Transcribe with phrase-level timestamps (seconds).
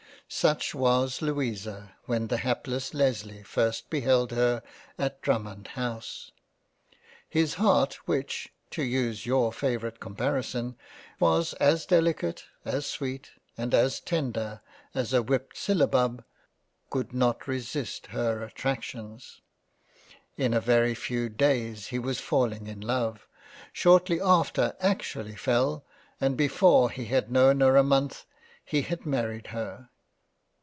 [0.33, 4.63] Such was Louisa when the hapless Lesley first beheld her
[4.97, 6.31] at Drummond house.
[7.27, 10.77] His heart which (to use your favourite comparison)
[11.19, 14.61] was as delicate as sweet and as tender
[14.93, 16.23] as a Whipt syllabub,
[16.89, 19.41] could not resist her attractions.
[20.37, 23.27] In a very few Days, he was falling in love,
[23.73, 25.83] shortly after actually fell,
[26.21, 28.23] and before he had known her a Month,
[28.63, 29.89] he had married her.